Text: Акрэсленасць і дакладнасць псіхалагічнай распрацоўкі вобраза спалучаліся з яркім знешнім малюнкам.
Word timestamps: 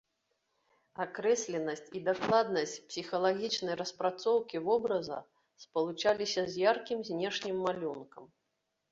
Акрэсленасць 1.03 1.83
і 1.97 1.99
дакладнасць 2.07 2.71
псіхалагічнай 2.93 3.75
распрацоўкі 3.81 4.61
вобраза 4.69 5.19
спалучаліся 5.65 6.41
з 6.55 6.63
яркім 6.71 6.99
знешнім 7.11 7.55
малюнкам. 7.67 8.23